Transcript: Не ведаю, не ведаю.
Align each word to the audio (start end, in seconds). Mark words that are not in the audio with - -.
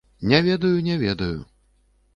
Не 0.31 0.39
ведаю, 0.47 0.81
не 0.89 0.97
ведаю. 1.05 1.45